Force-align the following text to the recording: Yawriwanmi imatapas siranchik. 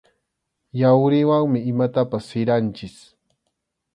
Yawriwanmi 0.79 1.59
imatapas 1.71 2.23
siranchik. 2.29 2.95